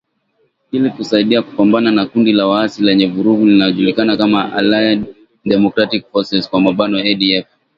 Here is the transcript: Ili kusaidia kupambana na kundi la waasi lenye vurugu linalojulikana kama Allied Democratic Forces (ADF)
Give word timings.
Ili 0.71 0.89
kusaidia 0.89 1.41
kupambana 1.41 1.91
na 1.91 2.05
kundi 2.05 2.31
la 2.33 2.47
waasi 2.47 2.83
lenye 2.83 3.07
vurugu 3.07 3.45
linalojulikana 3.45 4.17
kama 4.17 4.53
Allied 4.53 5.05
Democratic 5.45 6.05
Forces 6.11 6.49
(ADF) 6.53 7.45